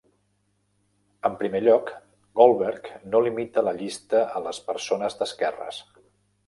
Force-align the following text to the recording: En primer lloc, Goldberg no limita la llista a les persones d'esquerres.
En 1.29 1.35
primer 1.41 1.61
lloc, 1.65 1.91
Goldberg 2.41 2.91
no 3.13 3.23
limita 3.29 3.67
la 3.69 3.75
llista 3.83 4.27
a 4.41 4.45
les 4.49 4.65
persones 4.73 5.21
d'esquerres. 5.23 5.89